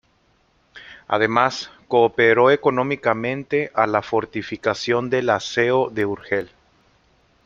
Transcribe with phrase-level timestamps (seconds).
[1.07, 6.49] Además cooperó económicamente a la fortificación de la Seo de Urgel.